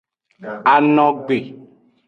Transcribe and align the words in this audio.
Anogbe. 0.73 1.37